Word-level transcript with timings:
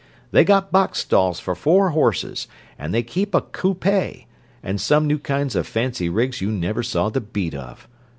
They 0.31 0.43
got 0.43 0.71
box 0.71 0.97
stalls 0.97 1.39
for 1.39 1.53
four 1.53 1.89
horses, 1.91 2.47
and 2.79 2.91
they 2.91 3.03
keep 3.03 3.35
a 3.35 3.41
coupay, 3.41 4.25
and 4.63 4.81
some 4.81 5.05
new 5.05 5.19
kinds 5.19 5.55
of 5.55 5.67
fancy 5.67 6.09
rigs 6.09 6.41
you 6.41 6.51
never 6.51 6.81
saw 6.81 7.09
the 7.09 7.21
beat 7.21 7.53
of! 7.53 7.87